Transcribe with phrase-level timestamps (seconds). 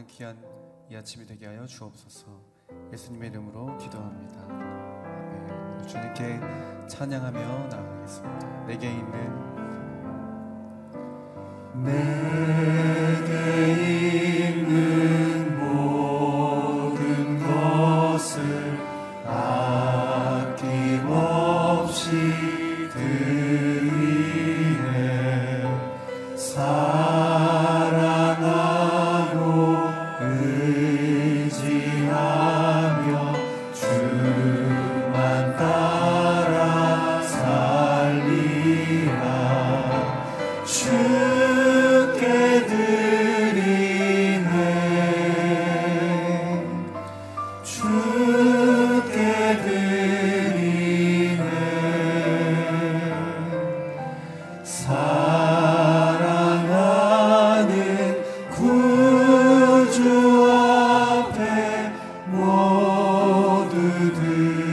[0.00, 0.38] 나아가는 귀한
[0.90, 2.26] 이 아침이 되게 하여 주옵소서.
[2.92, 4.42] 예수님의 이름으로 기도합니다.
[4.48, 5.86] 아멘.
[5.86, 6.40] 주님께
[6.88, 8.64] 찬양하며 나아가겠습니다.
[8.66, 9.50] 내게 있는
[11.84, 12.79] 내
[64.20, 64.69] thee.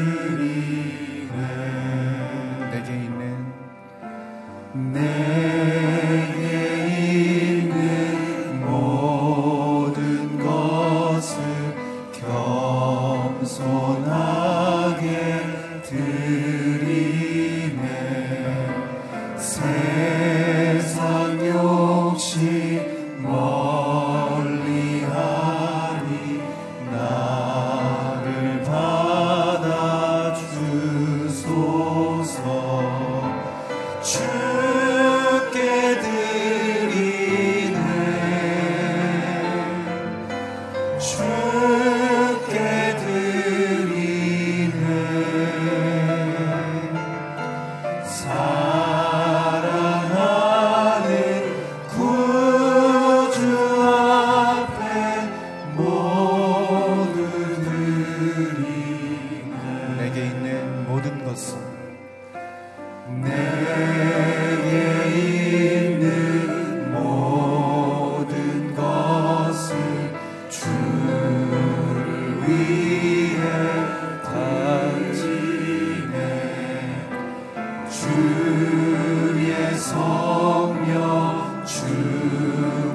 [79.77, 82.86] 성령 주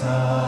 [0.00, 0.43] time.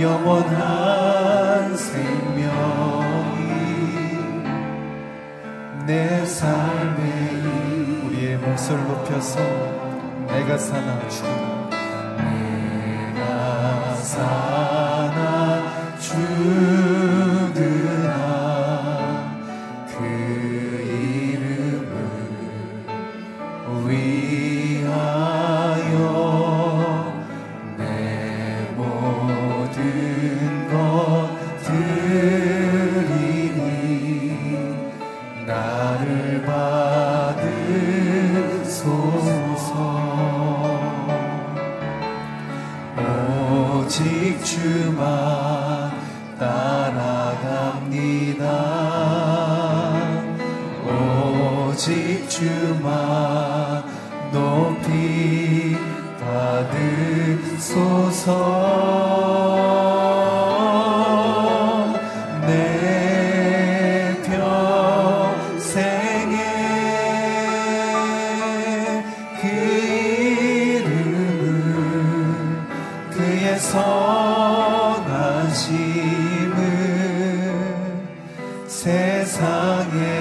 [0.00, 2.46] 영원한 생명이
[5.86, 7.42] 내 삶에
[8.04, 9.40] 우리의 목소리를 높여서
[10.28, 11.68] 내가 사나 죽으나
[13.16, 16.67] 내가 사나 죽으나
[78.88, 80.17] 세상에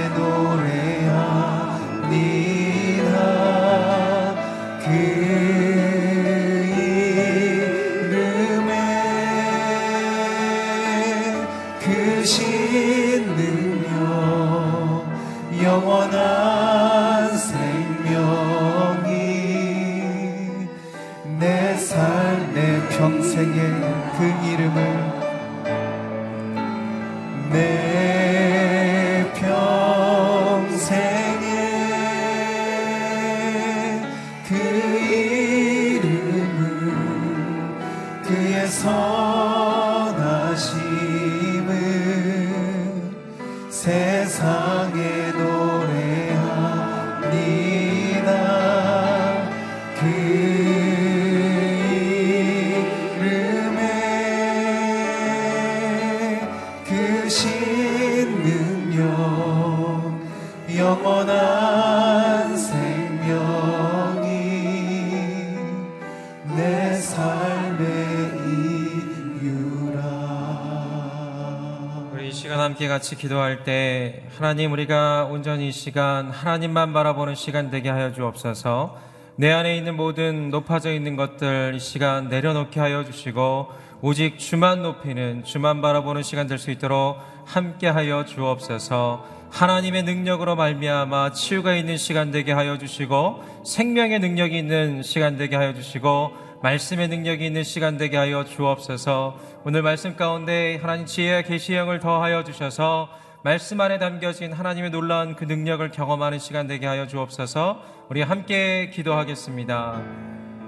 [73.08, 78.98] 같이 기도할 때 하나님 우리가 온전히 이 시간 하나님만 바라보는 시간 되게 하여 주옵소서.
[79.38, 83.70] 내 안에 있는 모든 높아져 있는 것들 이 시간 내려놓게 하여 주시고
[84.02, 89.26] 오직 주만 높이는 주만 바라보는 시간 될 수 있도록 함께 하여 주옵소서.
[89.52, 95.74] 하나님의 능력으로 말미암아 치유가 있는 시간 되게 하여 주시고 생명의 능력이 있는 시간 되게 하여
[95.74, 99.38] 주시고 말씀의 능력이 있는 시간 되게 하여 주옵소서.
[99.64, 103.10] 오늘 말씀 가운데 하나님 지혜와 계시의 영을 더하여 주셔서
[103.44, 107.84] 말씀 안에 담겨진 하나님의 놀라운 그 능력을 경험하는 시간 되게 하여 주옵소서.
[108.10, 110.02] 우리 함께 기도하겠습니다.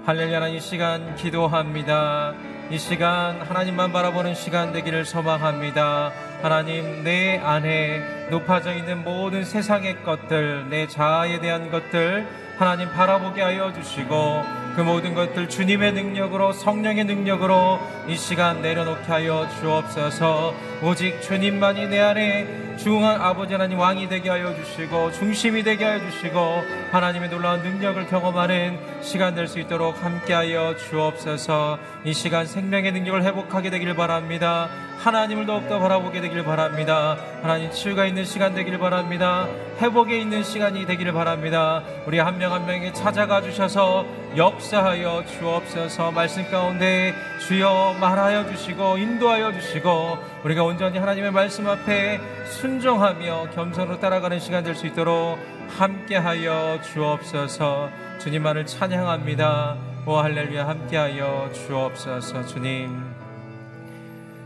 [0.06, 2.34] 할렐루야 이 시간 기도합니다.
[2.70, 6.12] 이 시간 하나님만 바라보는 시간 되기를 소망합니다.
[6.40, 12.26] 하나님 내 안에 높아져 있는 모든 세상의 것들, 내 자아에 대한 것들
[12.58, 19.46] 하나님 바라보게 하여 주시고 그 모든 것들 주님의 능력으로 성령의 능력으로 이 시간 내려놓게 하여
[19.60, 20.54] 주옵소서.
[20.82, 26.62] 오직 주님만이 내 안에 중한 아버지 하나님 왕이 되게 하여 주시고 중심이 되게 하여 주시고
[26.92, 31.78] 하나님의 놀라운 능력을 경험하는 시간 될 수 있도록 함께하여 주옵소서.
[32.04, 34.68] 이 시간 생명의 능력을 회복하게 되길 바랍니다.
[35.00, 37.16] 하나님을 더욱더 바라보게 되길 바랍니다.
[37.42, 39.48] 하나님 치유가 있는 시간 되길 바랍니다.
[39.80, 41.82] 회복에 있는 시간이 되기를 바랍니다.
[42.06, 44.04] 우리 한 명한 명에게 찾아가 주셔서
[44.36, 46.12] 역사하여 주옵소서.
[46.12, 47.12] 말씀 가운데
[47.48, 54.76] 주여 말하여 주시고 인도하여 주시고 우리가 온전히 하나님의 말씀 앞에 순종하며 겸손으로 따라가는 시간 될
[54.76, 55.36] 수 있도록
[55.76, 57.90] 함께하여 주옵소서.
[58.20, 59.76] 주님만을 찬양합니다.
[60.06, 60.66] 오 할렐루야.
[60.68, 63.02] 함께하여 주옵소서 주님.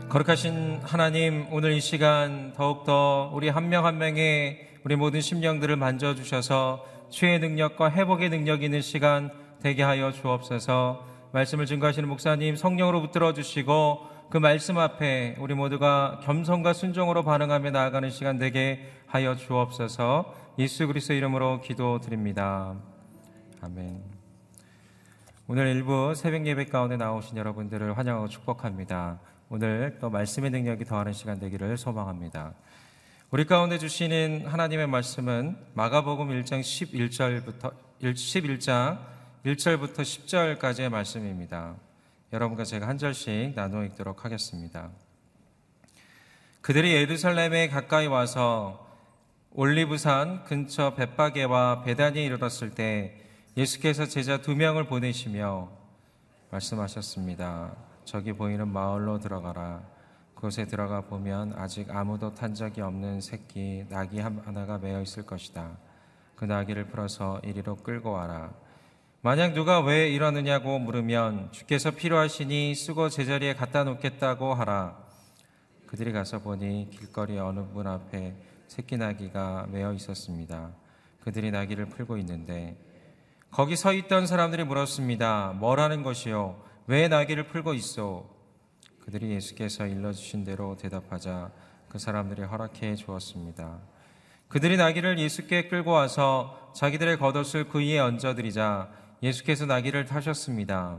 [0.09, 7.39] 거룩하신 하나님 오늘 이 시간 더욱더 우리 한 명한 명의 우리 모든 심령들을 만져주셔서 죄의
[7.39, 9.29] 능력과 회복의 능력이 있는 시간
[9.65, 16.73] 되게 하여 주옵소서 말씀을 증거하시는 목사님 성령으로 붙들어 주시고 그 말씀 앞에 우리 모두가 겸손과
[16.73, 22.75] 순종으로 반응하며 나아가는 시간 되게 하여 주옵소서 예수 그리스도 이름으로 기도드립니다.
[23.59, 24.03] 아멘.
[25.47, 29.19] 오늘 일부 새벽 예배 가운데 나오신 여러분들을 환영하고 축복합니다.
[29.49, 32.53] 오늘 또 말씀의 능력이 더하는 시간 되기를 소망합니다.
[33.31, 39.14] 우리 가운데 주시는 하나님의 말씀은 마가복음 1장 11절부터 11장
[39.45, 41.75] 1절부터 10절까지의 말씀입니다.
[42.33, 44.89] 여러분과 제가 한 절씩 나누어 읽도록 하겠습니다.
[46.61, 48.89] 그들이 예루살렘에 가까이 와서
[49.51, 53.21] 올리브산 근처 벳바게와 베단에 이르렀을 때
[53.55, 55.69] 예수께서 제자 두 명을 보내시며
[56.49, 57.75] 말씀하셨습니다.
[58.03, 59.83] 저기 보이는 마을로 들어가라.
[60.33, 65.77] 그곳에 들어가 보면 아직 아무도 탄 적이 없는 새끼 낙이 하나가 매어 있을 것이다.
[66.35, 68.64] 그 나귀를 풀어서 이리로 끌고 와라.
[69.25, 74.99] 만약 누가 왜 이러느냐고 물으면 주께서 필요하시니 쓰고 제자리에 갖다 놓겠다고 하라.
[75.87, 78.35] 그들이 가서 보니 길거리 어느 분 앞에
[78.67, 80.75] 새끼 나귀가 매어 있었습니다.
[81.21, 82.77] 그들이 나귀를 풀고 있는데
[83.49, 85.53] 거기 서 있던 사람들이 물었습니다.
[85.55, 86.61] 뭐라는 것이요?
[86.85, 88.29] 왜 나귀를 풀고 있어?
[89.05, 91.49] 그들이 예수께서 일러주신 대로 대답하자
[91.89, 93.79] 그 사람들이 허락해 주었습니다.
[94.49, 100.97] 그들이 나귀를 예수께 끌고 와서 자기들의 겉옷을 그 위에 얹어드리자 예수께서 나귀를 타셨습니다.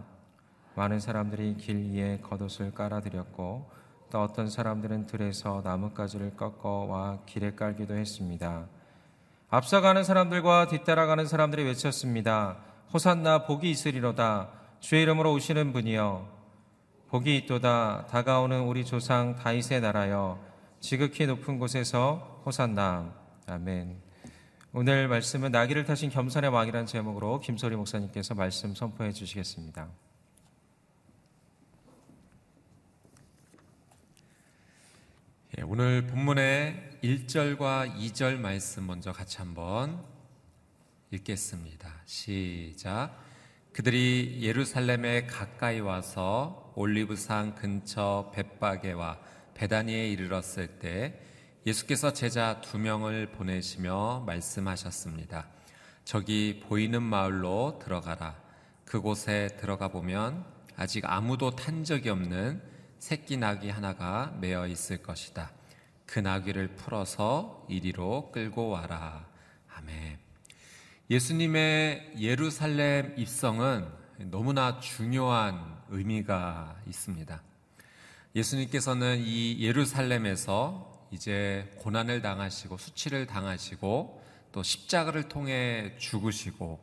[0.75, 3.71] 많은 사람들이 길 위에 겉옷을 깔아드렸고
[4.11, 8.67] 또 어떤 사람들은 들에서 나뭇가지를 꺾어와 길에 깔기도 했습니다.
[9.49, 12.59] 앞서가는 사람들과 뒤따라가는 사람들이 외쳤습니다.
[12.93, 14.51] 호산나 복이 있으리로다.
[14.81, 16.29] 주의 이름으로 오시는 분이여.
[17.09, 18.07] 복이 있도다.
[18.07, 20.39] 다가오는 우리 조상 다윗의 나라여.
[20.81, 23.13] 지극히 높은 곳에서 호산나.
[23.47, 24.06] 아멘.
[24.79, 29.89] 오늘 말씀은 나귀를 타신 겸손의 왕이라는 제목으로 김소리 목사님께서 말씀 선포해 주시겠습니다.
[35.57, 40.05] 예, 오늘 본문의 1절과 2절 말씀 먼저 같이 한번
[41.11, 42.03] 읽겠습니다.
[42.05, 43.19] 시작.
[43.73, 49.21] 그들이 예루살렘에 가까이 와서 올리브산 근처 벳바게와
[49.55, 51.26] 베다니에 이르렀을 때
[51.67, 55.49] 예수께서 제자 두 명을 보내시며 말씀하셨습니다.
[56.05, 58.37] 저기 보이는 마을로 들어가라.
[58.85, 60.45] 그곳에 들어가 보면
[60.77, 62.63] 아직 아무도 탄 적이 없는
[63.01, 65.51] 새끼 나귀 하나가 매어 있을 것이다.
[66.07, 69.27] 그 나귀를 풀어서 이리로 끌고 와라.
[69.75, 70.19] 아멘.
[71.11, 73.89] 예수님의 예루살렘 입성은
[74.31, 77.43] 너무나 중요한 의미가 있습니다.
[78.37, 84.23] 예수님께서는 이 예루살렘에서 이제 고난을 당하시고 수치를 당하시고
[84.53, 86.81] 또 십자가를 통해 죽으시고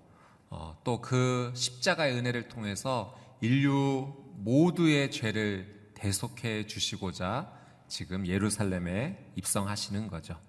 [0.49, 7.51] 어, 또그 십자가의 은혜를 통해서 인류 모두의 죄를 대속해 주시고자
[7.87, 10.39] 지금 예루살렘에 입성하시는 거죠.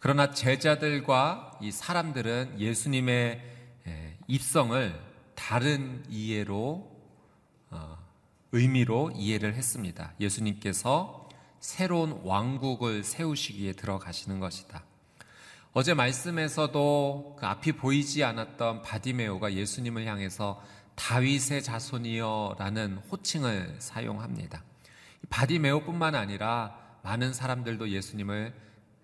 [0.00, 3.42] 그러나 제자들과 이 사람들은 예수님의
[4.28, 4.94] 입성을
[5.34, 6.90] 다른 이해로
[7.70, 7.98] 어,
[8.52, 10.12] 의미로 이해를 했습니다.
[10.20, 11.17] 예수님께서
[11.60, 14.84] 새로운 왕국을 세우시기에 들어가시는 것이다.
[15.72, 20.62] 어제 말씀에서도 그 앞이 보이지 않았던 바디메오가 예수님을 향해서
[20.94, 24.64] 다윗의 자손이여라는 호칭을 사용합니다.
[25.30, 28.54] 바디메오뿐만 아니라 많은 사람들도 예수님을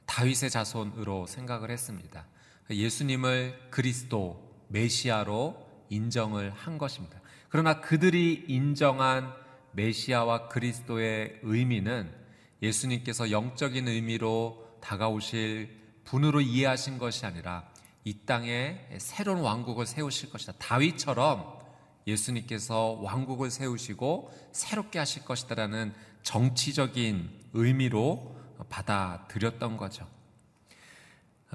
[0.07, 2.27] 다윗의 자손으로 생각을 했습니다.
[2.71, 7.21] 예수님을 그리스도 메시아로 인정을 한 것입니다.
[7.49, 9.33] 그러나 그들이 인정한
[9.73, 12.24] 메시아와 그리스도의 의미는
[12.63, 17.69] 예수님께서 영적인 의미로 다가오실 분으로 이해하신 것이 아니라
[18.05, 20.53] 이 땅에 새로운 왕국을 세우실 것이다.
[20.59, 21.59] 다윗처럼
[22.07, 28.37] 예수님께서 왕국을 세우시고 새롭게 하실 것이다라는 정치적인 의미로
[28.69, 30.07] 받아들였던 거죠.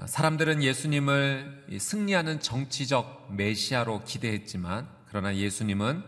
[0.06, 6.02] 사람들은 예수님을 승리하는 정치적 메시아로 기대했지만 그러나 예수님은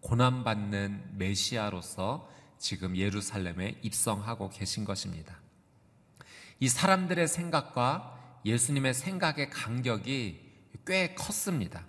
[0.00, 2.28] 고난받는 메시아로서
[2.62, 5.36] 지금 예루살렘에 입성하고 계신 것입니다.
[6.60, 10.40] 이 사람들의 생각과 예수님의 생각의 간격이
[10.86, 11.84] 꽤 컸습니다.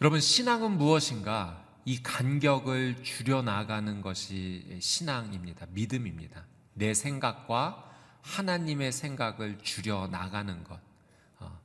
[0.00, 1.62] 여러분, 신앙은 무엇인가?
[1.84, 5.66] 이 간격을 줄여나가는 것이 신앙입니다.
[5.70, 6.46] 믿음입니다.
[6.72, 7.90] 내 생각과
[8.22, 10.80] 하나님의 생각을 줄여나가는 것.
[11.40, 11.60] 어.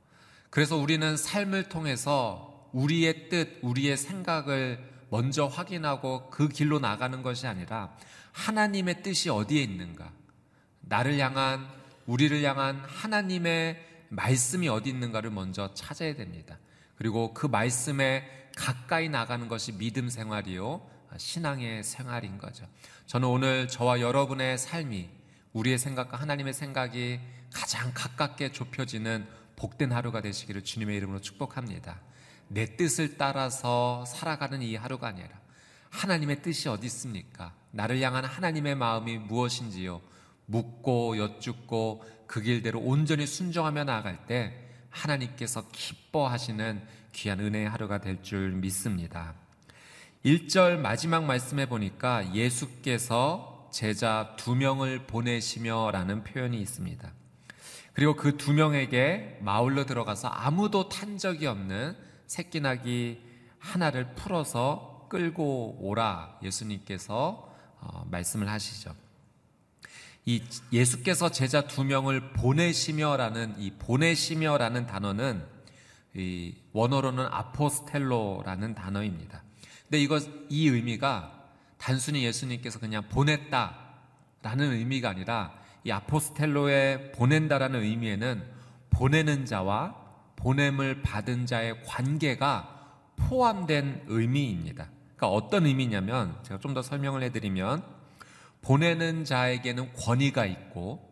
[0.50, 7.94] 그래서 우리는 삶을 통해서 우리의 뜻, 우리의 생각을 먼저 확인하고 그 길로 나가는 것이 아니라
[8.32, 10.12] 하나님의 뜻이 어디에 있는가?
[10.80, 11.66] 나를 향한,
[12.06, 16.58] 우리를 향한 하나님의 말씀이 어디 있는가를 먼저 찾아야 됩니다.
[16.96, 20.80] 그리고 그 말씀에 가까이 나가는 것이 믿음 생활이요.
[21.16, 22.66] 신앙의 생활인 거죠.
[23.06, 25.08] 저는 오늘 저와 여러분의 삶이
[25.52, 27.20] 우리의 생각과 하나님의 생각이
[27.52, 32.00] 가장 가깝게 좁혀지는 복된 하루가 되시기를 주님의 이름으로 축복합니다.
[32.48, 35.28] 내 뜻을 따라서 살아가는 이 하루가 아니라
[35.90, 37.52] 하나님의 뜻이 어디 있습니까?
[37.70, 40.00] 나를 향한 하나님의 마음이 무엇인지요?
[40.46, 44.54] 묻고 여쭙고 그 길대로 온전히 순종하며 나아갈 때
[44.90, 49.34] 하나님께서 기뻐하시는 귀한 은혜의 하루가 될 줄 믿습니다.
[50.24, 57.12] 1절 마지막 말씀해 보니까 예수께서 제자 두 명을 보내시며 라는 표현이 있습니다.
[57.92, 61.96] 그리고 그 두 명에게 마을로 들어가서 아무도 탄 적이 없는
[62.28, 63.20] 새끼나기
[63.58, 67.48] 하나를 풀어서 끌고 오라 예수님께서
[67.80, 68.94] 어, 말씀을 하시죠.
[70.26, 70.42] 이
[70.72, 75.42] 예수께서 제자 두 명을 보내시며라는 이 보내시며라는 단어는
[76.14, 79.42] 이 원어로는 아포스텔로라는 단어입니다.
[79.84, 80.20] 근데 이거
[80.50, 81.32] 이 의미가
[81.78, 85.54] 단순히 예수님께서 그냥 보냈다라는 의미가 아니라
[85.84, 88.44] 이 아포스텔로의 보낸다라는 의미에는
[88.90, 90.07] 보내는 자와
[90.38, 92.76] 보냄을 받은 자의 관계가
[93.16, 94.88] 포함된 의미입니다.
[95.16, 97.82] 그러니까 어떤 의미냐면 제가 좀 더 설명을 해드리면
[98.62, 101.06] 보내는 자에게는 권위가 있고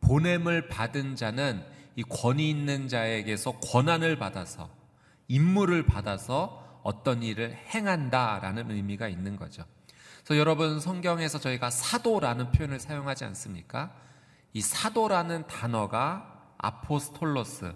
[0.00, 1.64] 보냄을 받은 자는
[1.96, 4.70] 이 권위 있는 자에게서 권한을 받아서
[5.28, 9.64] 임무를 받아서 어떤 일을 행한다라는 의미가 있는 거죠.
[10.24, 13.94] 그래서 여러분 성경에서 저희가 사도라는 표현을 사용하지 않습니까?
[14.52, 17.74] 이 사도라는 단어가 아포스톨로스 어,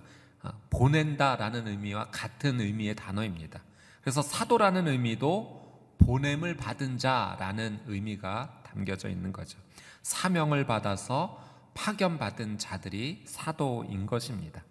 [0.71, 3.61] 보낸다라는 의미와 같은 의미의 단어입니다.
[4.01, 5.63] 그래서 사도라는 의미도
[5.99, 9.59] 보냄을 받은 자라는 의미가 담겨져 있는 거죠.
[10.03, 11.41] 사명을 받아서
[11.75, 14.65] 파견받은 자들이 사도인 것입니다.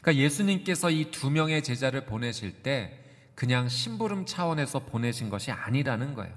[0.00, 3.02] 그러니까 예수님께서 이 두 명의 제자를 보내실 때
[3.34, 6.32] 그냥 심부름 차원에서 보내신 것이 아니라는 거예요.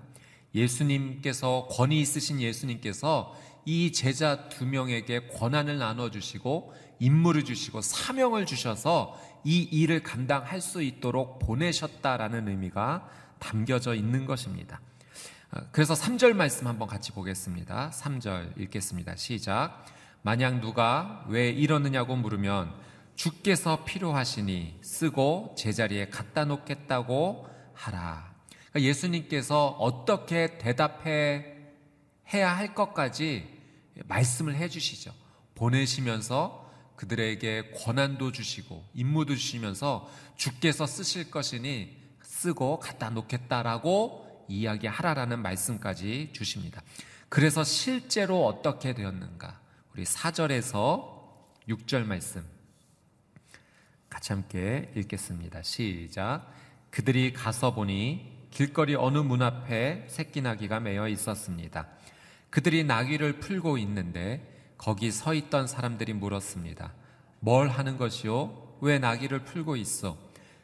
[0.56, 9.20] 예수님께서 권위 있으신 예수님께서 이 제자 두 명에게 권한을 나눠 주시고 임무를 주시고 사명을 주셔서
[9.44, 14.82] 이 일을 감당할 수 있도록 보내셨다라는 의미가 담겨져 있는 것입니다.
[15.72, 17.90] 그래서 3절 말씀 한번 같이 보겠습니다.
[17.92, 19.16] 3절 읽겠습니다.
[19.16, 19.86] 시작.
[20.22, 22.74] 만약 누가 왜 이러느냐고 물으면
[23.16, 28.34] 주께서 필요하시니 쓰고 제자리에 갖다 놓겠다고 하라.
[28.70, 31.56] 그러니까 예수님께서 어떻게 대답해
[32.34, 33.48] 해야 할 것까지
[34.06, 35.12] 말씀을 해 주시죠.
[35.56, 36.69] 보내시면서
[37.00, 46.84] 그들에게 권한도 주시고 임무도 주시면서 주께서 쓰실 것이니 쓰고 갖다 놓겠다라고 이야기하라라는 말씀까지 주십니다.
[47.30, 49.62] 그래서 실제로 어떻게 되었는가?
[49.94, 51.20] 우리 4절에서
[51.70, 52.44] 6절 말씀
[54.10, 55.64] 같이 함께 읽겠습니다.
[55.64, 56.52] 시작.
[56.90, 61.88] 그들이 가서 보니 길거리 어느 문 앞에 새끼 나귀가 매여 있었습니다.
[62.50, 66.94] 그들이 나귀를 풀고 있는데 거기 서 있던 사람들이 물었습니다.
[67.42, 68.78] 뭘 하는 것이요?
[68.80, 70.18] 왜 나귀를 풀고 있어?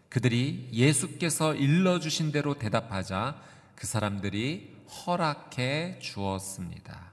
[0.07, 3.35] 그들이 예수께서 일러주신 대로 대답하자
[3.75, 7.11] 그 사람들이 허락해 주었습니다.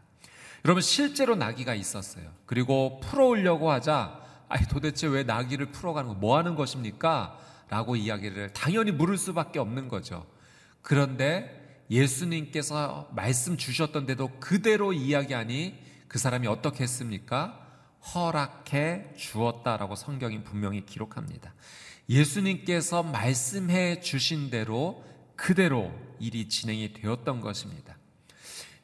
[0.64, 2.30] 여러분, 실제로 나귀가 있었어요.
[2.46, 7.36] 그리고 풀어오려고 하자, 아니, 도대체 왜 나귀를 풀어가는 거, 뭐 하는 것입니까?
[7.68, 10.24] 라고 이야기를 당연히 물을 수밖에 없는 거죠.
[10.82, 17.58] 그런데 예수님께서 말씀 주셨던 데도 그대로 이야기하니 그 사람이 어떻게 했습니까?
[18.14, 21.54] 허락해 주었다라고 성경이 분명히 기록합니다.
[22.06, 25.02] 예수님께서 말씀해 주신 대로
[25.36, 27.96] 그대로 일이 진행이 되었던 것입니다.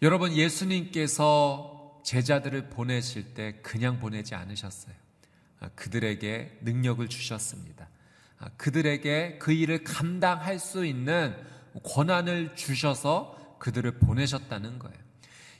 [0.00, 4.94] 여러분, 예수님께서 제자들을 보내실 때 그냥 보내지 않으셨어요.
[5.60, 7.90] 아, 그들에게 능력을 주셨습니다.
[8.38, 11.36] 아, 그들에게 그 일을 감당할 수 있는
[11.82, 15.07] 권한을 주셔서 그들을 보내셨다는 거예요.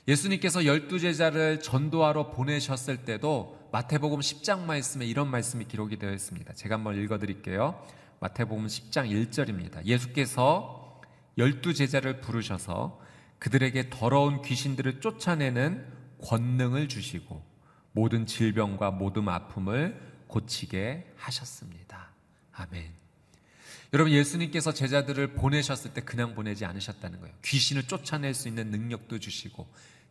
[0.09, 6.51] 예수님께서 열두 제자를 전도하러 보내셨을 때도 마태복음 10장 말씀에 이런 말씀이 기록이 되어 있습니다.
[6.55, 7.79] 제가 한번 읽어 드릴게요.
[8.19, 9.85] 마태복음 10장 1절입니다.
[9.85, 10.99] 예수께서
[11.37, 12.99] 열두 제자를 부르셔서
[13.37, 15.85] 그들에게 더러운 귀신들을 쫓아내는
[16.23, 17.45] 권능을 주시고
[17.91, 22.09] 모든 질병과 모든 아픔을 고치게 하셨습니다.
[22.53, 22.99] 아멘.
[23.93, 27.35] 여러분 예수님께서 제자들을 보내셨을 때 그냥 보내지 않으셨다는 거예요.
[27.45, 29.67] 귀신을 쫓아낼 수 있는 능력도 주시고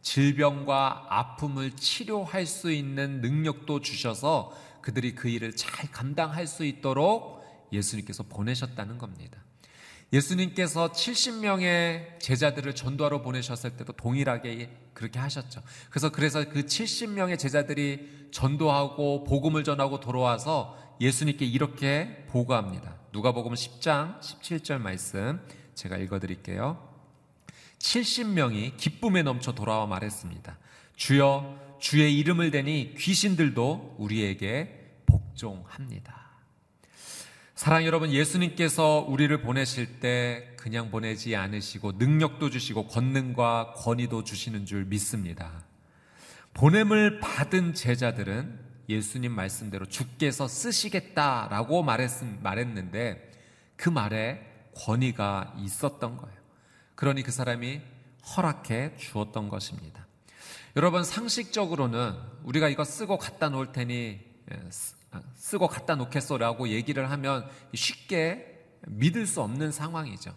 [0.09, 8.23] 질병과 아픔을 치료할 수 있는 능력도 주셔서 그들이 그 일을 잘 감당할 수 있도록 예수님께서
[8.23, 9.38] 보내셨다는 겁니다.
[10.11, 15.62] 예수님께서 70명의 제자들을 전도하러 보내셨을 때도 동일하게 그렇게 하셨죠.
[15.90, 22.97] 그래서 그래서 그 70명의 제자들이 전도하고 복음을 전하고 돌아와서 예수님께 이렇게 보고합니다.
[23.12, 25.38] 누가복음 10장 17절 말씀
[25.75, 26.97] 제가 읽어 드릴게요.
[27.79, 30.59] 70명이 기쁨에 넘쳐 돌아와 말했습니다.
[30.97, 36.29] 주여 주의 이름을 대니 귀신들도 우리에게 복종합니다.
[37.55, 44.85] 사랑 여러분, 예수님께서 우리를 보내실 때 그냥 보내지 않으시고 능력도 주시고 권능과 권위도 주시는 줄
[44.85, 45.64] 믿습니다.
[46.55, 52.11] 보냄을 받은 제자들은 예수님 말씀대로 주께서 쓰시겠다라고 말했,
[52.43, 53.33] 말했는데
[53.77, 54.41] 그 말에
[54.77, 56.38] 권위가 있었던 거예요.
[56.98, 57.80] 그러니 그 사람이
[58.26, 60.04] 허락해 주었던 것입니다.
[60.74, 64.18] 여러분 상식적으로는 우리가 이거 쓰고 갖다 놓을 테니
[64.50, 64.70] 예,
[65.12, 70.34] 아, 쓰고 갖다 놓겠소라고 얘기를 하면 쉽게 믿을 수 없는 상황이죠.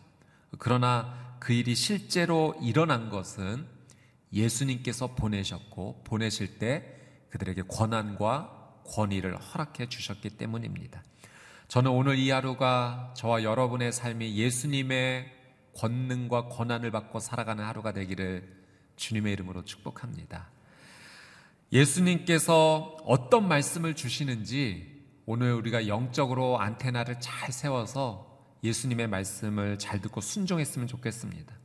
[0.59, 3.65] 그러나 그 일이 실제로 일어난 것은
[4.31, 6.95] 예수님께서 보내셨고 보내실 때
[7.31, 11.03] 그들에게 권한과 권위를 허락해 주셨기 때문입니다.
[11.69, 15.40] 저는 오늘 이 하루가 저와 여러분의 삶이 예수님의
[15.75, 18.61] 권능과 권한을 받고 살아가는 하루가 되기를
[18.95, 20.49] 주님의 이름으로 축복합니다.
[21.71, 28.27] 예수님께서 어떤 말씀을 주시는지 오늘 우리가 영적으로 안테나를 잘 세워서
[28.63, 31.55] 예수님의 말씀을 잘 듣고 순종했으면 좋겠습니다.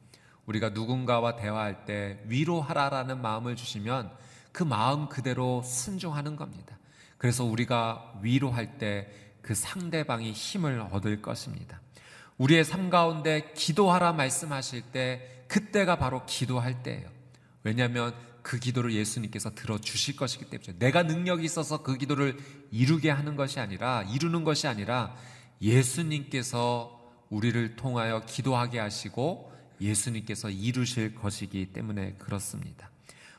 [0.47, 4.13] 우리가 누군가와 대화할 때 위로하라라는 마음을 주시면
[4.53, 6.79] 그 마음 그대로 순종하는 겁니다.
[7.19, 11.81] 그래서 우리가 위로할 때 그 상대방이 힘을 얻을 것입니다.
[12.39, 17.09] 우리의 삶 가운데 기도하라 말씀하실 때 그때가 바로 기도할 때예요.
[17.63, 22.37] 왜냐하면 그 기도를 예수님께서 들어주실 것이기 때문에 내가 능력이 있어서 그 기도를
[22.71, 25.17] 이루게 하는 것이 아니라 이루는 것이 아니라
[25.61, 26.93] 예수님께서
[27.31, 32.91] 우리를 통하여 기도하게 하시고 예수님께서 이루실 것이기 때문에 그렇습니다.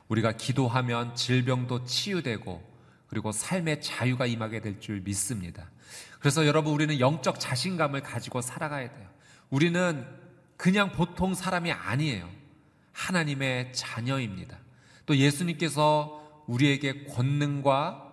[0.10, 2.62] 우리가 기도하면 질병도 치유되고
[3.07, 5.69] 그리고 삶의 자유가 임하게 될 줄 믿습니다.
[6.27, 9.07] 그래서 여러분 우리는 영적 자신감을 가지고 살아가야 돼요.
[9.49, 10.05] 우리는
[10.57, 12.29] 그냥 보통 사람이 아니에요.
[12.91, 14.57] 하나님의 자녀입니다.
[15.05, 18.11] 또 예수님께서 우리에게 권능과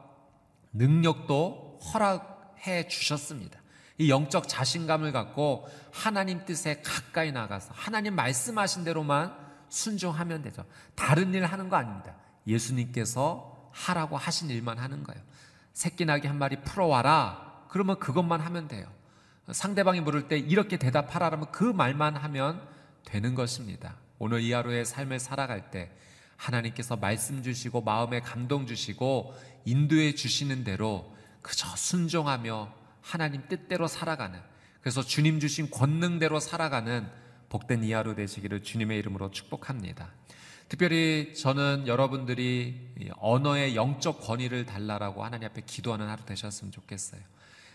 [0.74, 3.58] 능력도 허락해 주셨습니다.
[3.98, 9.34] 이 영적 자신감을 갖고 하나님 뜻에 가까이 나가서 하나님 말씀하신 대로만
[9.68, 10.64] 순종하면 되죠.
[10.94, 12.14] 다른 일 하는 거 아닙니다.
[12.46, 15.20] 예수님께서 하라고 하신 일만 하는 거예요.
[15.72, 17.53] 새끼 나기 한 마리 풀어와라.
[17.74, 18.86] 그러면 그것만 하면 돼요.
[19.50, 22.62] 상대방이 물을 때 이렇게 대답하라면 그 말만 하면
[23.04, 23.96] 되는 것입니다.
[24.20, 25.90] 오늘 이 하루의 삶을 살아갈 때
[26.36, 29.34] 하나님께서 말씀 주시고 마음에 감동 주시고
[29.64, 34.38] 인도해 주시는 대로 그저 순종하며 하나님 뜻대로 살아가는
[34.80, 37.10] 그래서 주님 주신 권능대로 살아가는
[37.48, 40.12] 복된 이 하루 되시기를 주님의 이름으로 축복합니다.
[40.68, 47.33] 특별히 저는 여러분들이 언어의 영적 권위를 달라라고 하나님 앞에 기도하는 하루 되셨으면 좋겠어요.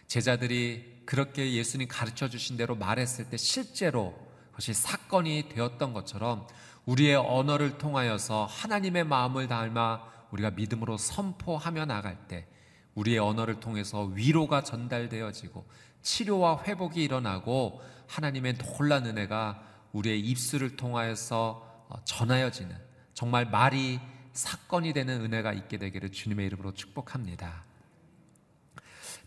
[0.10, 4.16] 제자들이 그렇게 예수님 가르쳐 주신 대로 말했을 때 실제로
[4.48, 6.48] 그것이 사건이 되었던 것처럼
[6.86, 12.48] 우리의 언어를 통하여서 하나님의 마음을 닮아 우리가 믿음으로 선포하며 나갈 때
[12.96, 15.66] 우리의 언어를 통해서 위로가 전달되어지고
[16.02, 19.62] 치료와 회복이 일어나고 하나님의 놀란 은혜가
[19.94, 22.76] 우리의 입술을 통하여서 어, 전하여지는
[23.14, 24.00] 정말 말이
[24.34, 27.69] 사건이 되는 은혜가 있게 되기를 주님의 이름으로 축복합니다.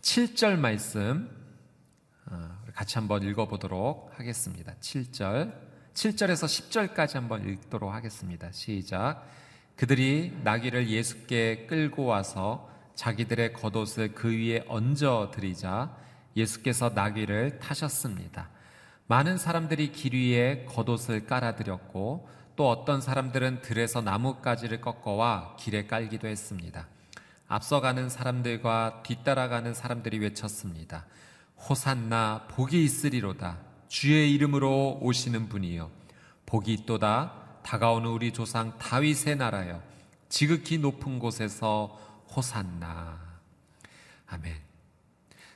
[0.03, 1.29] 7절 말씀
[2.25, 4.73] 어, 같이 한번 읽어보도록 하겠습니다.
[4.81, 5.53] 7절
[5.93, 8.51] 7절에서 10절까지 한번 읽도록 하겠습니다.
[8.51, 9.25] 시작.
[9.77, 15.95] 그들이 나귀를 예수께 끌고 와서 자기들의 겉옷을 그 위에 얹어 드리자
[16.35, 18.49] 예수께서 나귀를 타셨습니다.
[19.07, 26.87] 많은 사람들이 길 위에 겉옷을 깔아드렸고 또 어떤 사람들은 들에서 나뭇가지를 꺾어와 길에 깔기도 했습니다.
[27.53, 31.05] 앞서가는 사람들과 뒤따라가는 사람들이 외쳤습니다.
[31.69, 33.59] 호산나 복이 있으리로다.
[33.87, 35.91] 주의 이름으로 오시는 분이요.
[36.47, 37.61] 복이 있도다.
[37.61, 39.83] 다가오는 우리 조상 다윗의 나라여.
[40.29, 41.99] 지극히 높은 곳에서
[42.35, 43.19] 호산나.
[44.25, 44.55] 아멘.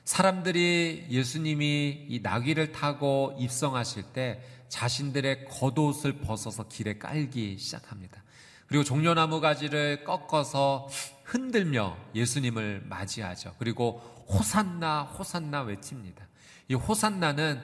[0.04, 8.22] 사람들이 예수님이 이 나귀를 타고 입성하실 때 자신들의 겉옷을 벗어서 길에 깔기 시작합니다.
[8.68, 10.88] 그리고 종려나무 가지를 꺾어서
[11.24, 13.54] 흔들며 예수님을 맞이하죠.
[13.58, 16.26] 그리고 호산나, 호산나 외칩니다.
[16.68, 17.62] 이 호산나는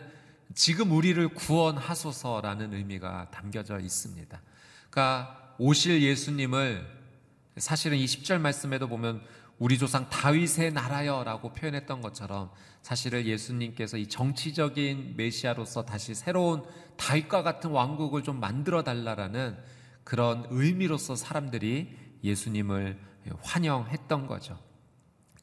[0.55, 4.41] 지금 우리를 구원하소서라는 의미가 담겨져 있습니다.
[4.91, 6.87] 그러니까 오실 예수님을
[7.59, 9.23] 사실은 이 10절 말씀에도 보면
[9.59, 12.51] 우리 조상 다윗의 나라여라고 표현했던 것처럼
[12.83, 16.65] 사실은 예수님께서 이 정치적인 메시아로서 다시 새로운
[16.97, 19.57] 다윗과 같은 왕국을 좀 만들어 달라라는
[20.05, 22.99] 그런 의미로서 사람들이 예수님을
[23.43, 24.59] 환영했던 거죠.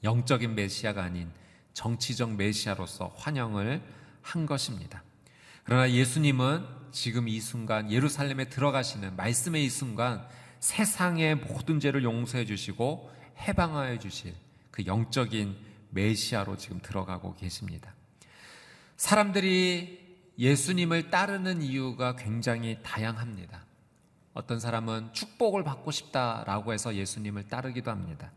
[0.03, 1.29] 영적인 메시아가 아닌
[1.73, 3.81] 정치적 메시아로서 환영을
[4.21, 5.03] 한 것입니다.
[5.63, 10.27] 그러나 예수님은 지금 이 순간 예루살렘에 들어가시는 말씀의 이 순간
[10.59, 14.35] 세상의 모든 죄를 용서해 주시고 해방하여 주실
[14.69, 15.55] 그 영적인
[15.89, 17.93] 메시아로 지금 들어가고 계십니다.
[18.97, 19.99] 사람들이
[20.37, 23.65] 예수님을 따르는 이유가 굉장히 다양합니다.
[24.33, 28.31] 어떤 사람은 축복을 받고 싶다라고 해서 예수님을 따르기도 합니다.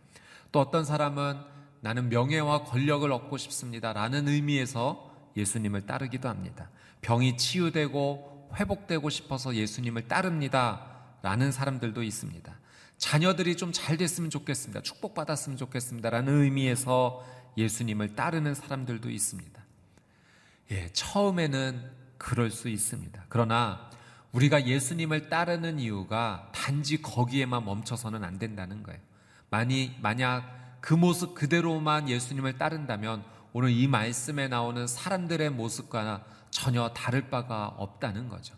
[0.51, 1.39] 또 어떤 사람은
[1.81, 6.71] 나는 명예와 권력을 얻고 싶습니다라는 의미에서 예수님을 따르기도 합니다.
[7.03, 10.87] 병이 치유되고 회복되고 싶어서 예수님을 따릅니다.
[11.23, 12.55] 라는 사람들도 있습니다.
[12.99, 14.81] 자녀들이 좀 잘 됐으면 좋겠습니다.
[14.83, 16.11] 축복받았으면 좋겠습니다.
[16.11, 17.25] 라는 의미에서
[17.57, 19.63] 예수님을 따르는 사람들도 있습니다.
[20.71, 23.25] 예, 처음에는 그럴 수 있습니다.
[23.29, 23.91] 그러나
[24.35, 29.01] 우리가 예수님을 따르는 이유가 단지 거기에만 멈춰서는 안 된다는 거예요.
[29.51, 37.31] 만이, 만약 그 모습 그대로만 예수님을 따른다면 오늘 이 말씀에 나오는 사람들의 모습과 전혀 다를
[37.31, 38.55] 바가 없다는 거죠.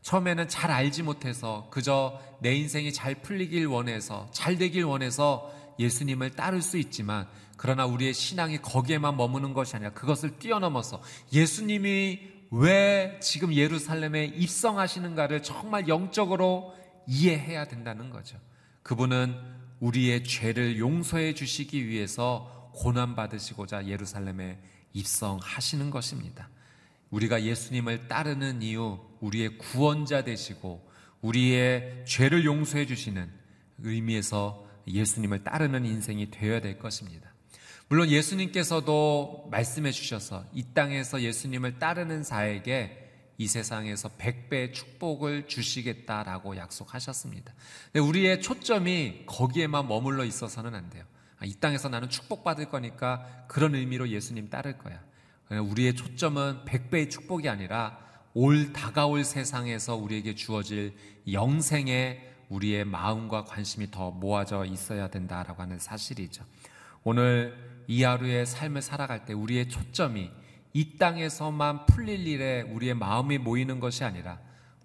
[0.00, 6.62] 처음에는 잘 알지 못해서 그저 내 인생이 잘 풀리길 원해서 잘 되길 원해서 예수님을 따를
[6.62, 11.00] 수 있지만 그러나 우리의 신앙이 거기에만 머무는 것이 아니라 그것을 뛰어넘어서
[11.32, 16.74] 예수님이 왜 지금 예루살렘에 입성하시는가를 정말 영적으로
[17.06, 18.38] 이해해야 된다는 거죠.
[18.82, 19.34] 그분은
[19.80, 24.58] 우리의 죄를 용서해 주시기 위해서 고난받으시고자 예루살렘에
[24.92, 26.50] 입성하시는 것입니다.
[27.10, 30.86] 우리가 예수님을 따르는 이유, 우리의 구원자 되시고
[31.22, 33.30] 우리의 죄를 용서해 주시는
[33.78, 37.31] 의미에서 예수님을 따르는 인생이 되어야 될 것입니다.
[37.92, 47.52] 물론 예수님께서도 말씀해 주셔서 이 땅에서 예수님을 따르는 자에게 이 세상에서 백배의 축복을 주시겠다라고 약속하셨습니다.
[47.94, 51.04] 우리의 초점이 거기에만 머물러 있어서는 안 돼요.
[51.38, 54.98] 아, 이 땅에서 나는 축복받을 거니까 그런 의미로 예수님 따를 거야.
[55.50, 57.98] 우리의 초점은 백배의 축복이 아니라
[58.32, 60.96] 올 다가올 세상에서 우리에게 주어질
[61.30, 66.42] 영생에 우리의 마음과 관심이 더 모아져 있어야 된다라고 하는 사실이죠.
[67.04, 70.30] 오늘 이 하루의 삶을 살아갈 때 우리의 초점이
[70.74, 74.38] 이 땅에서만 풀릴 일에 우리의 마음이 모이는 것이 아니라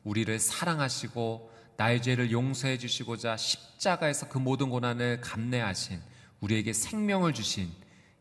[0.04, 6.00] 우리를 사랑하시고 나의 죄를 용서해 주시고자 십자가에서 그 모든 고난을 감내하신
[6.42, 7.70] 우리에게 생명을 주신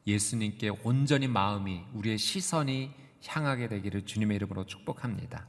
[0.07, 2.91] 예수님께 온전히 마음이 우리의 시선이
[3.27, 5.47] 향하게 되기를 주님의 이름으로 축복합니다.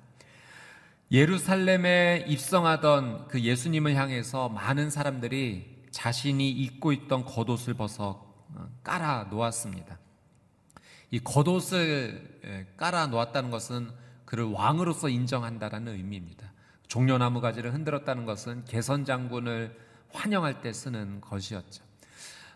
[1.12, 8.27] 예루살렘에 입성하던 그 예수님을 향해서 많은 사람들이 자신이 입고 있던 겉옷을 벗어 어,
[8.84, 10.00] 깔아 놓았습니다.
[11.12, 13.90] 이 겉옷을 깔아 놓았다는 것은
[14.26, 16.52] 그를 왕으로서 인정한다라는 의미입니다.
[16.88, 19.78] 종려나무 가지를 흔들었다는 것은 개선 장군을
[20.10, 21.84] 환영할 때 쓰는 것이었죠.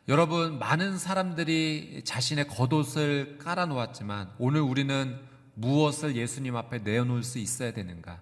[0.08, 5.20] 여러분, 많은 사람들이 자신의 겉옷을 깔아 놓았지만 오늘 우리는
[5.54, 8.22] 무엇을 예수님 앞에 내어놓을 수 있어야 되는가?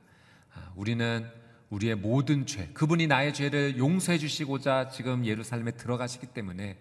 [0.54, 1.28] 아, 우리는
[1.70, 6.78] 우리의 모든 죄, 그분이 나의 죄를 용서해 주시고자 지금 예루살렘에 들어가시기 때문에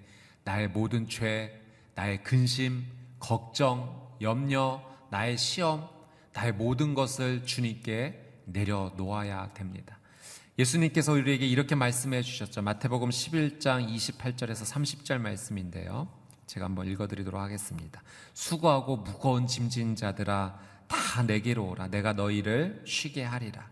[0.48, 1.60] 나의 모든 죄,
[1.94, 2.82] 나의 근심,
[3.18, 5.86] 걱정, 염려, 나의 시험,
[6.32, 9.98] 나의 모든 것을 주님께 내려놓아야 됩니다.
[10.58, 12.62] 예수님께서 우리에게 이렇게 말씀해 주셨죠.
[12.62, 16.08] 마태복음 11장 28절에서 30절 말씀인데요.
[16.46, 18.02] 제가 한번 읽어드리도록 하겠습니다.
[18.32, 21.88] 수고하고 무거운 짐진 자들아 다 내게로 오라.
[21.88, 23.68] 내가 너희를 쉬게 하리라.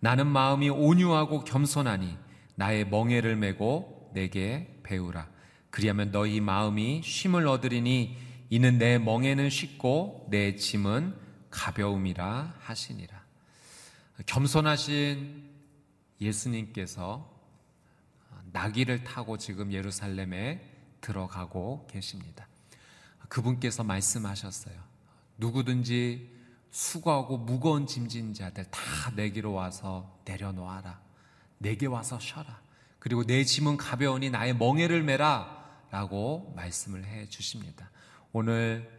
[0.00, 2.18] 나는 마음이 온유하고 겸손하니
[2.54, 5.37] 나의 멍에를 메고 내게 배우라.
[5.70, 8.16] 그리하면 너희 마음이 쉼을 얻으리니
[8.50, 11.14] 이는 내 멍에는 쉽고 내 짐은
[11.50, 13.22] 가벼움이라 하시니라.
[14.26, 15.44] 겸손하신
[16.20, 17.30] 예수님께서
[18.52, 20.60] 나귀를 타고 지금 예루살렘에
[21.00, 22.48] 들어가고 계십니다.
[23.28, 24.74] 그분께서 말씀하셨어요.
[25.36, 26.36] 누구든지
[26.70, 28.80] 수고하고 무거운 짐진 자들 다
[29.14, 31.00] 내게로 와서 내려놓아라.
[31.58, 32.60] 내게 와서 쉬어라.
[32.98, 35.57] 그리고 내 짐은 가벼우니 나의 멍에를 메라.
[35.90, 37.90] 라고 말씀을 해 주십니다.
[38.32, 38.90] 오늘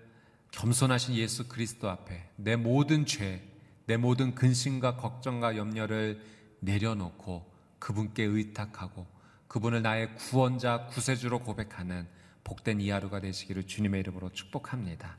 [0.52, 3.42] 겸손하신 예수 그리스도 앞에 내 모든 죄,
[3.86, 6.24] 내 모든 근심과 걱정과 염려를
[6.60, 7.50] 내려놓고
[7.80, 9.06] 그분께 의탁하고
[9.48, 12.08] 그분을 나의 구원자, 구세주로 고백하는
[12.44, 15.18] 복된 이 하루가 되시기를 주님의 이름으로 축복합니다.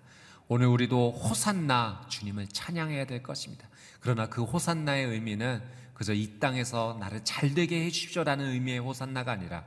[0.48, 3.68] 오늘 우리도 호산나 주님을 찬양해야 될 것입니다.
[4.00, 5.62] 그러나 그 호산나의 의미는
[5.94, 9.64] 그저 이 땅에서 나를 잘 되게 해 주십시오라는 의미의 호산나가 아니라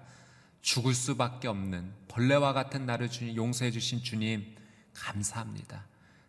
[0.64, 4.56] 죽을 수밖에 없는 벌레와 같은 나를 주님 용서해 주신 주님
[4.94, 5.86] 감사합니다.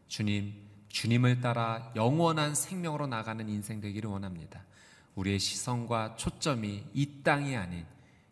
[0.08, 0.52] 주님,
[0.88, 4.64] 주님을 따라 영원한 생명으로 나가는 인생 되기를 원합니다.
[5.14, 7.86] 우리의 시선과 초점이 이 땅이 아닌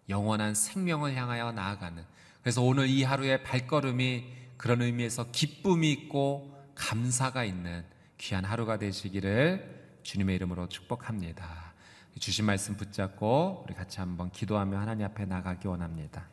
[0.09, 2.05] 영원한 생명을 향하여 나아가는
[2.43, 4.25] 그래서 오늘 이 하루의 발걸음이
[4.57, 7.85] 그런 의미에서 기쁨이 있고 감사가 있는
[8.19, 11.62] 귀한 하루가 되시기를 주님의 이름으로 축복합니다.
[12.18, 16.29] 주신 말씀 붙잡고 우리 같이 한번 기도하며 하나님 앞에 나가기 원합니다.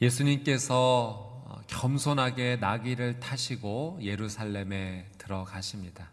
[0.00, 6.10] 예수님께서 겸손하게 나귀를 타시고 예루살렘에 들어가십니다.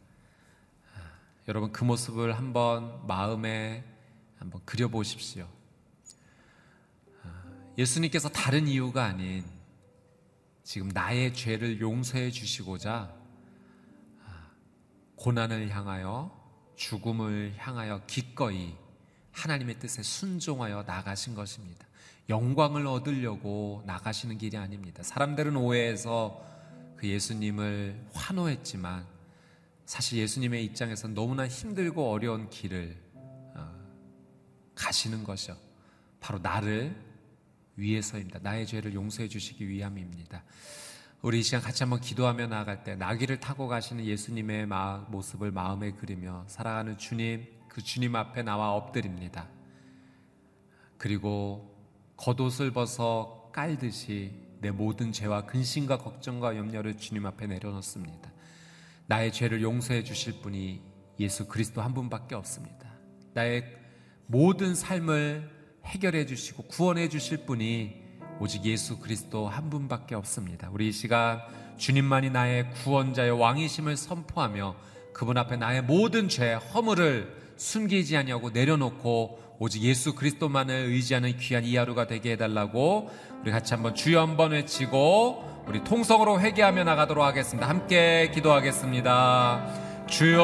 [1.47, 3.84] 여러분 그 모습을 한번 마음에
[4.39, 5.47] 한번 그려보십시오.
[7.23, 7.43] 아,
[7.78, 9.45] 예수님께서 다른 이유가 아닌
[10.63, 13.14] 지금 나의 죄를 용서해 주시고자
[15.15, 16.32] 고난을 향하여
[16.75, 18.75] 죽음을 향하여 기꺼이
[19.32, 21.86] 하나님의 뜻에 순종하여 나가신 것입니다.
[22.30, 25.04] 영광을 얻으려고 나가시는 길이 아닙니다.
[25.04, 26.43] 사람들은 오해해서
[26.97, 29.06] 그 예수님을 환호했지만
[29.86, 32.97] 사실 예수님의 입장에서 너무나 힘들고 어려운 길을
[33.56, 33.71] 어,
[34.73, 35.56] 가시는 것이요.
[36.19, 36.95] 바로 나를
[37.75, 38.39] 위해서입니다.
[38.39, 40.43] 나의 죄를 용서해 주시기 위함입니다.
[41.21, 44.67] 우리 이 시간 같이 한번 기도하며 나아갈 때 나귀를 타고 가시는 예수님의
[45.08, 49.47] 모습을 마음에 그리며 살아가는 주님, 그 주님 앞에 나와 엎드립니다.
[50.97, 51.75] 그리고
[52.17, 58.32] 겉옷을 벗어 깔듯이 내 모든 죄와 근심과 걱정과 염려를 주님 앞에 내려놓습니다.
[59.08, 60.82] 나의 죄를 용서해 주실 분이
[61.19, 62.89] 예수 그리스도 한 분밖에 없습니다.
[63.34, 63.65] 나의
[64.28, 65.49] 모든 삶을
[65.86, 68.05] 해결해 주시고 구원해 주실 분이
[68.39, 70.69] 오직 예수 그리스도 한 분밖에 없습니다.
[70.71, 71.41] 우리 이 시간
[71.78, 74.76] 주님만이 나의 구원자의 왕이심을 선포하며
[75.13, 81.78] 그분 앞에 나의 모든 죄, 허물을 숨기지 아니하고 내려놓고 오직 예수 그리스도만을 의지하는 귀한 이
[81.78, 83.10] 하루가 되게 해달라고
[83.41, 87.69] 우리 같이 한번 주여 한번 외치고 우리 통성으로 회개하며 나가도록 하겠습니다.
[87.69, 89.86] 함께 기도하겠습니다.
[90.08, 90.43] 주여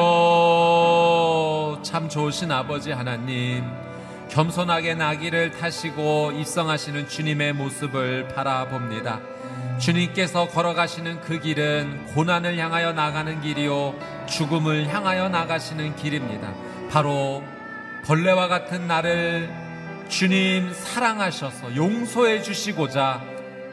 [1.82, 3.91] 참 좋으신 아버지 하나님
[4.32, 9.20] 겸손하게 나귀를 타시고 입성하시는 주님의 모습을 바라봅니다.
[9.78, 13.94] 주님께서 걸어가시는 그 길은 고난을 향하여 나가는 길이요
[14.26, 16.54] 죽음을 향하여 나가시는 길입니다.
[16.90, 17.44] 바로
[18.06, 19.50] 벌레와 같은 나를
[20.08, 23.22] 주님 사랑하셔서 용서해 주시고자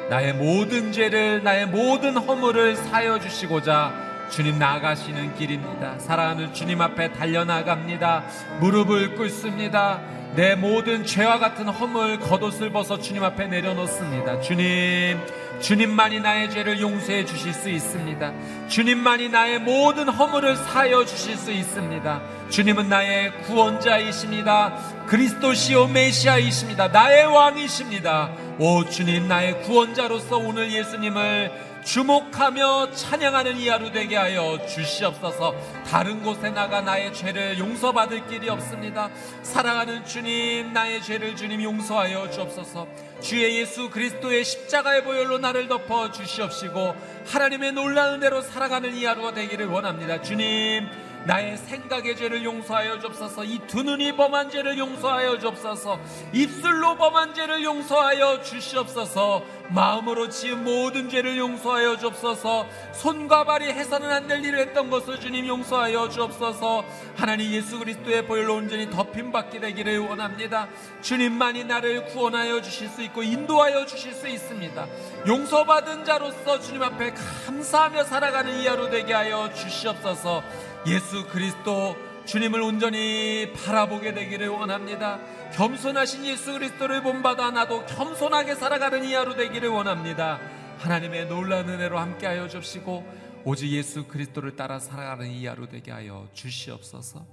[0.09, 5.99] 나의 모든 죄를 나의 모든 허물을 사여 주시고자 주님 나가시는 길입니다.
[5.99, 8.23] 사랑하는 주님 앞에 달려나갑니다.
[8.59, 10.18] 무릎을 꿇습니다.
[10.35, 14.41] 내 모든 죄와 같은 허물 겉옷을 벗어 주님 앞에 내려놓습니다.
[14.41, 15.19] 주님,
[15.59, 18.33] 주님만이 나의 죄를 용서해 주실 수 있습니다.
[18.67, 22.21] 주님만이 나의 모든 허물을 사여 주실 수 있습니다.
[22.49, 24.73] 주님은 나의 구원자이십니다.
[25.07, 26.89] 그리스도시오 메시아이십니다.
[26.89, 28.31] 나의 왕이십니다.
[28.59, 35.55] 오 주님 나의 구원자로서 오늘 예수님을 주목하며 찬양하는 이 하루 되게 하여 주시옵소서.
[35.85, 39.09] 다른 곳에 나가 나의 죄를 용서받을 길이 없습니다.
[39.43, 42.87] 사랑하는 주님 나의 죄를 주님 용서하여 주옵소서.
[43.21, 46.95] 주의 예수 그리스도의 십자가의 보혈로 나를 덮어 주시옵시고
[47.27, 50.21] 하나님의 놀라운 대로 살아가는 이 하루가 되기를 원합니다.
[50.21, 50.87] 주님
[51.25, 53.43] 나의 생각의 죄를 용서하여 주옵소서.
[53.43, 55.99] 이 두 눈이 범한 죄를 용서하여 주옵소서.
[56.33, 59.43] 입술로 범한 죄를 용서하여 주시옵소서.
[59.69, 62.67] 마음으로 지은 모든 죄를 용서하여 주옵소서.
[62.93, 66.85] 손과 발이 해서는 안 될 일을 했던 것을 주님 용서하여 주옵소서.
[67.15, 70.67] 하나님 예수 그리스도의 보혈로 온전히 덮임 받게 되기를 원합니다.
[71.01, 74.87] 주님만이 나를 구원하여 주실 수 있고 인도하여 주실 수 있습니다.
[75.27, 77.13] 용서받은 자로서 주님 앞에
[77.45, 80.43] 감사하며 살아가는 이 하루 되게 하여 주시옵소서
[80.87, 85.19] 예수 그리스도 주님을 온전히 바라보게 되기를 원합니다.
[85.53, 90.39] 겸손하신 예수 그리스도를 본받아 나도 겸손하게 살아가는 이 하루 되기를 원합니다.
[90.77, 97.25] 하나님의 놀라운 은혜로 함께하여 주시고 오직 예수 그리스도를 따라 살아가는 이 하루 되게 하여 주시옵소서.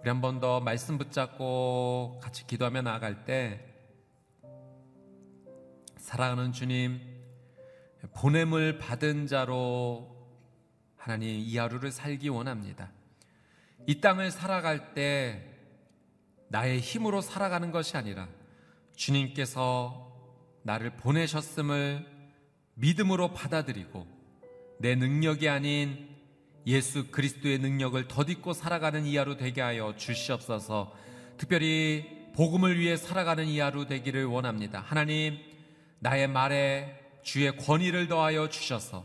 [0.00, 3.60] 우리 한 번 더 말씀 붙잡고 같이 기도하며 나아갈 때
[5.96, 7.00] 사랑하는 주님
[8.14, 10.17] 보냄을 받은 자로
[10.98, 12.90] 하나님 이 하루를 살기 원합니다.
[13.86, 15.42] 이 땅을 살아갈 때
[16.48, 18.28] 나의 힘으로 살아가는 것이 아니라
[18.96, 20.12] 주님께서
[20.62, 22.06] 나를 보내셨음을
[22.74, 24.06] 믿음으로 받아들이고
[24.80, 26.08] 내 능력이 아닌
[26.66, 30.92] 예수 그리스도의 능력을 덧입고 살아가는 이 하루 되게 하여 주시옵소서
[31.38, 34.80] 특별히 복음을 위해 살아가는 이 하루 되기를 원합니다.
[34.80, 35.38] 하나님,
[36.00, 39.04] 나의 말에 주의 권위를 더하여 주셔서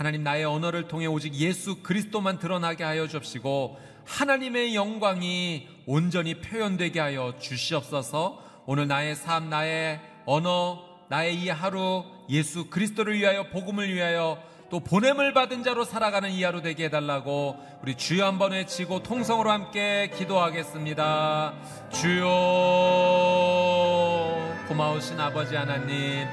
[0.00, 7.34] 하나님 나의 언어를 통해 오직 예수 그리스도만 드러나게 하여 주옵시고 하나님의 영광이 온전히 표현되게 하여
[7.38, 14.80] 주시옵소서 오늘 나의 삶, 나의 언어, 나의 이 하루 예수 그리스도를 위하여 복음을 위하여 또
[14.80, 21.52] 보냄을 받은 자로 살아가는 이 하루 되게 해달라고 우리 주여 한번 외치고 통성으로 함께 기도하겠습니다.
[21.92, 22.24] 주여
[24.66, 26.26] 고마우신 아버지 하나님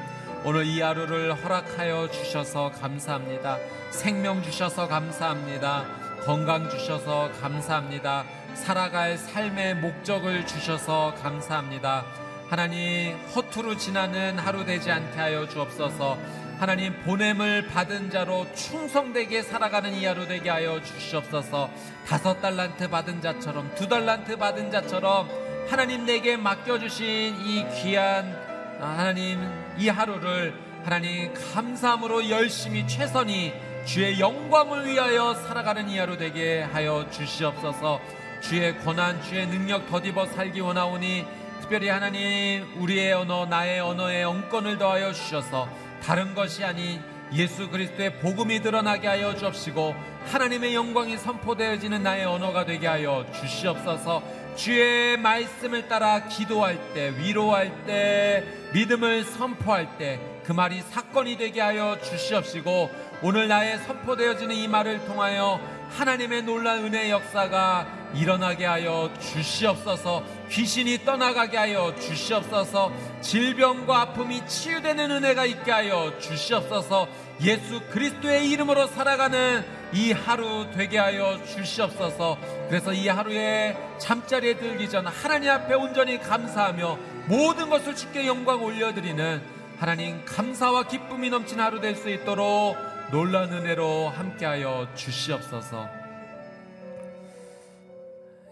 [0.49, 3.57] 오늘 이 하루를 허락하여 주셔서 감사합니다.
[3.91, 5.83] 생명 주셔서 감사합니다.
[6.23, 8.23] 건강 주셔서 감사합니다.
[8.53, 12.05] 살아갈 삶의 목적을 주셔서 감사합니다.
[12.47, 16.17] 하나님 허투루 지나는 하루 되지 않게 하여 주옵소서.
[16.59, 21.69] 하나님 보냄을 받은 자로 충성되게 살아가는 이 하루 되게 하여 주시옵소서.
[22.07, 25.27] 다섯 달란트 받은 자처럼 두 달란트 받은 자처럼
[25.69, 28.33] 하나님 내게 맡겨주신 이 귀한
[28.79, 30.53] 하나님 이 하루를
[30.83, 33.53] 하나님 감사함으로 열심히 최선이
[33.85, 38.01] 주의 영광을 위하여 살아가는 이 하루 되게 하여 주시옵소서.
[38.41, 41.25] 주의 권한 주의 능력 더디어 살기 원하오니
[41.61, 45.67] 특별히 하나님 우리의 언어 나의 언어에 엉권을 더하여 주셔서
[46.03, 47.01] 다른 것이 아닌
[47.33, 49.95] 예수 그리스도의 복음이 드러나게 하여 주옵시고
[50.31, 54.23] 하나님의 영광이 선포되어지는 나의 언어가 되게 하여 주시옵소서
[54.57, 58.43] 주의 말씀을 따라 기도할 때 위로할 때
[58.73, 62.89] 믿음을 선포할 때 그 말이 사건이 되게 하여 주시옵시고
[63.21, 67.85] 오늘 나의 선포되어지는 이 말을 통하여 하나님의 놀라운 은혜의 역사가
[68.15, 77.09] 일어나게 하여 주시옵소서 귀신이 떠나가게 하여 주시옵소서 질병과 아픔이 치유되는 은혜가 있게 하여 주시옵소서
[77.41, 85.07] 예수 그리스도의 이름으로 살아가는 이 하루 되게 하여 주시옵소서 그래서 이 하루에 잠자리에 들기 전
[85.07, 89.41] 하나님 앞에 온전히 감사하며 모든 것을 주께 영광 올려드리는
[89.77, 92.75] 하나님 감사와 기쁨이 넘친 하루 될 수 있도록
[93.11, 95.87] 놀란 은혜로 함께하여 주시옵소서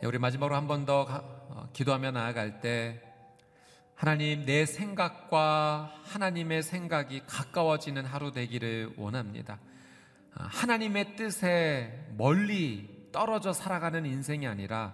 [0.03, 1.07] 예, 우리 마지막으로 한 번더
[1.49, 3.01] 어, 기도하며 나아갈 때
[3.95, 9.57] 하나님 내 생각과 하나님의 생각이 가까워지는 하루 되기를 원합니다.
[10.36, 14.93] 아, 하나님의 뜻에 멀리 떨어져 살아가는 인생이 아니라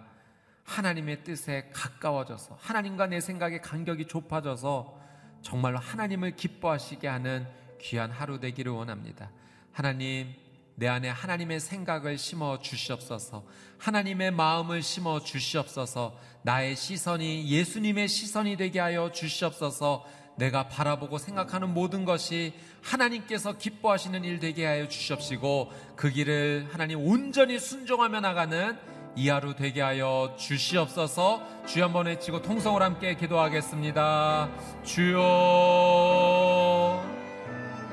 [0.64, 5.00] 하나님의 뜻에 가까워져서 하나님과 내 생각의 간격이 좁아져서
[5.42, 7.48] 정말로 하나님을 기뻐하시게 하는
[7.82, 9.32] 귀한 하루 되기를 원합니다.
[9.72, 10.34] 하나님
[10.76, 13.44] 내 안에 하나님의 생각을 심어 주시옵소서.
[13.80, 16.18] 하나님의 마음을 심어 주시옵소서.
[16.44, 20.06] 나의 시선이 예수님의 시선이 되게 하여 주시옵소서.
[20.36, 27.60] 내가 바라보고 생각하는 모든 것이 하나님께서 기뻐하시는 일 되게 하여 주시옵시고 그 길을 하나님 온전히
[27.60, 28.78] 순종하며 나가는
[29.16, 34.50] 이 하루 되게 하여 주시옵소서 주여 한번 외치고 통성을 함께 기도하겠습니다.
[34.84, 35.22] 주여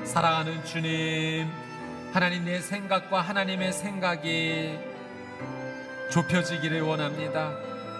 [0.05, 1.47] 사랑하는 주님
[2.13, 4.79] 하나님 내 생각과 하나님의 생각이
[6.11, 7.53] 좁혀지기를 원합니다.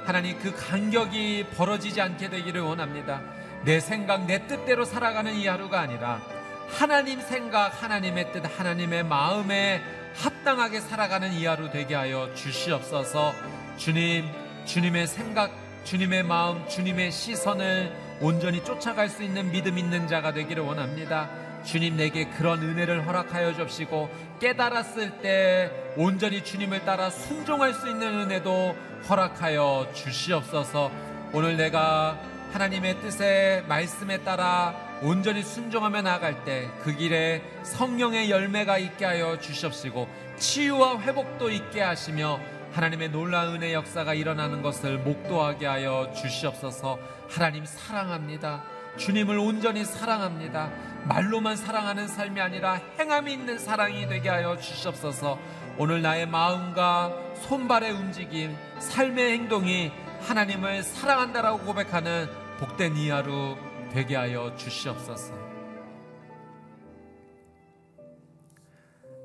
[0.06, 3.22] 하나님 그 간격이 벌어지지 않게 되기를 원합니다.
[3.66, 6.22] 내 생각, 내 뜻대로 살아가는 이 하루가 아니라
[6.70, 9.82] 하나님 생각, 하나님의 뜻, 하나님의 마음에
[10.16, 13.34] 합당하게 살아가는 이 하루 되게 하여 주시옵소서
[13.78, 14.30] 주님,
[14.66, 15.52] 주님의 생각,
[15.84, 17.92] 주님의 마음, 주님의 시선을
[18.22, 21.30] 온전히 쫓아갈 수 있는 믿음 있는 자가 되기를 원합니다.
[21.64, 28.76] 주님 내게 그런 은혜를 허락하여 주시고 깨달았을 때 온전히 주님을 따라 순종할 수 있는 은혜도
[29.10, 30.92] 허락하여 주시옵소서
[31.34, 32.18] 오늘 내가
[32.52, 40.08] 하나님의 뜻에 말씀에 따라 온전히 순종하며 나아갈 때 그 길에 성령의 열매가 있게 하여 주시옵시고
[40.38, 42.40] 치유와 회복도 있게 하시며
[42.74, 48.64] 하나님의 놀라운 은혜 역사가 일어나는 것을 목도하게 하여 주시옵소서 하나님 사랑합니다.
[48.98, 50.72] 주님을 온전히 사랑합니다.
[51.06, 55.40] 말로만 사랑하는 삶이 아니라 행함이 있는 사랑이 되게 하여 주시옵소서.
[55.78, 57.14] 오늘 나의 마음과
[57.48, 59.92] 손발의 움직임, 삶의 행동이
[60.22, 62.28] 하나님을 사랑한다라고 고백하는
[62.60, 63.58] 복된 이 하루
[63.92, 65.34] 되게 하여 주시옵소서.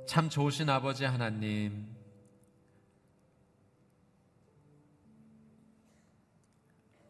[0.07, 1.95] 참 좋으신 아버지 하나님,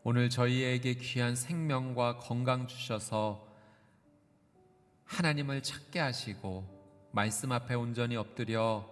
[0.03, 3.47] 오늘 저희에게 귀한 생명과 건강 주셔서
[5.05, 6.65] 하나님을 찾게 하시고
[7.13, 8.89] 말씀 앞에 온전히 엎드려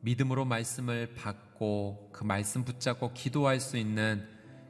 [0.00, 4.26] 믿음으로 말씀을 받고 그 말씀 붙잡고 기도할 수 있는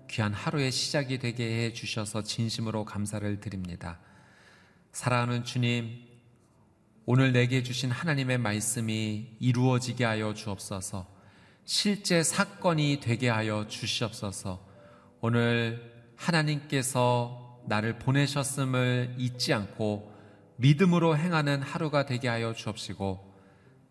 [0.09, 3.99] 귀한 하루의 시작이 되게 해 주셔서 진심으로 감사를 드립니다.
[4.93, 6.07] 사랑하는 주님,
[7.05, 11.07] 오늘 내게 주신 하나님의 말씀이 이루어지게 하여 주옵소서.
[11.65, 14.67] 실제 사건이 되게 하여 주시옵소서.
[15.21, 20.15] 오늘 하나님께서 나를 보내셨음을 잊지 않고
[20.57, 23.29] 믿음으로 행하는 하루가 되게 하여 주옵시고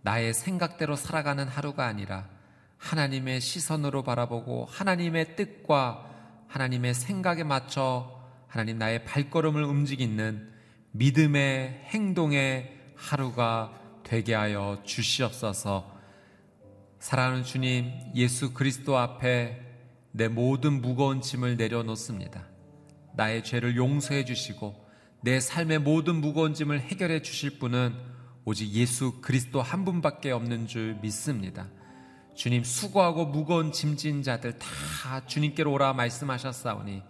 [0.02, 2.37] 나의 생각대로 살아가는 하루가 아니라
[2.78, 6.06] 하나님의 시선으로 바라보고 하나님의 뜻과
[6.48, 8.18] 하나님의 생각에 맞춰
[8.48, 10.50] 하나님 나의 발걸음을 움직이는
[10.92, 13.74] 믿음의 행동의 하루가
[14.04, 15.96] 되게 하여 주시옵소서.
[17.00, 19.62] 사랑하는 주님, 예수 그리스도 앞에
[20.12, 22.48] 내 모든 무거운 짐을 내려놓습니다.
[23.16, 24.88] 나의 죄를 용서해 주시고
[25.22, 27.94] 내 삶의 모든 무거운 짐을 해결해 주실 분은
[28.46, 31.68] 오직 예수 그리스도 한 분밖에 없는 줄 믿습니다.
[32.38, 37.02] 주님 수고하고 무거운 짐진 자들 다 주님께로 오라 말씀하셨사오니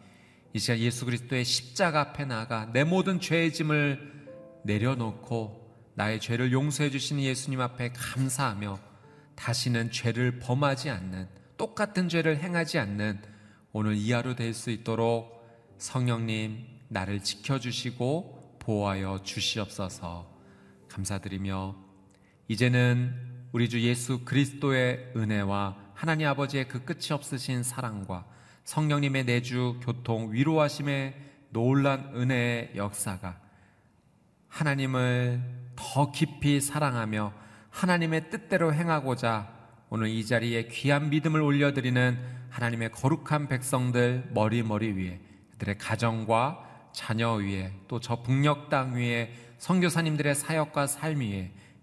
[0.53, 6.89] 이 시간 예수 그리스도의 십자가 앞에 나가 내 모든 죄의 짐을 내려놓고 나의 죄를 용서해
[6.89, 8.80] 주시는 예수님 앞에 감사하며
[9.36, 13.21] 다시는 죄를 범하지 않는 똑같은 죄를 행하지 않는
[13.73, 15.45] 오늘 이 하루 될수 있도록
[15.78, 20.34] 성령님 나를 지켜주시고 보호하여 주시옵소서.
[20.88, 21.75] 감사드리며
[22.47, 23.26] 이제는
[23.58, 28.24] 우리 주 예수 그리스도의 은혜와 하나님 아버지의 그 끝이 없으신 사랑과
[28.66, 31.16] 성령님의 내주 교통 위로하심의
[31.49, 33.39] 놀란 은혜의 역사가
[34.47, 35.41] 하나님을
[35.76, 37.34] 더 깊이 사랑하며
[37.72, 39.51] 하나님의 뜻대로 행하고자
[39.89, 42.20] 오늘 이 자리에 귀한 믿음을 올려드리는
[42.51, 45.20] 하나님의 거룩한 백성들 머리머리 위에
[45.53, 51.53] 그들의 가정과 자녀 위에 또 저 북녘 땅 위에 선교사님들의 사역과 삶 위에